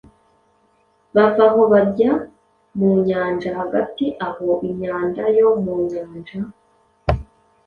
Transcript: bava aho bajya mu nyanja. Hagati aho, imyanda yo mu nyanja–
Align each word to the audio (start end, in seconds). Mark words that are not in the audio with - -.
bava 1.15 1.43
aho 1.49 1.61
bajya 1.73 2.11
mu 2.77 2.89
nyanja. 3.07 3.49
Hagati 3.59 4.05
aho, 4.27 4.47
imyanda 4.69 5.23
yo 5.37 5.49
mu 5.63 5.73
nyanja– 5.91 6.39